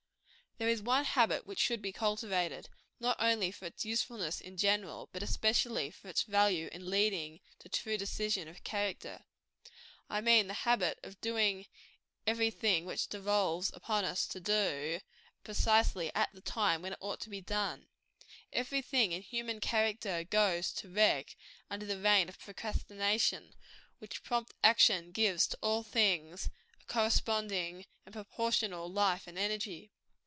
[0.57, 2.69] There is one habit which should be cultivated,
[2.99, 7.69] not only for its usefulness in general, but especially for its value in leading to
[7.69, 9.25] true decision of character.
[10.07, 11.65] I mean, the habit of doing
[12.27, 15.07] every thing which it devolves upon us to do at all,
[15.45, 17.87] precisely at the time when it ought to be done.
[18.53, 21.35] Every thing in human character goes to wreck,
[21.71, 23.55] under the reign of procrastination,
[23.97, 29.91] while prompt action gives to all things a corresponding and proportional life and energy.